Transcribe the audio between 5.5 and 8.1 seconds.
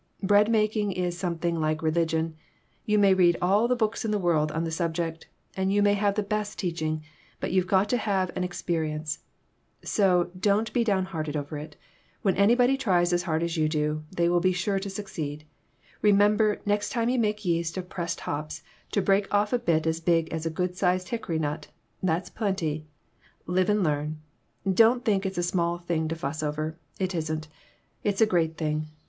and you may have the best teaching, but you've got to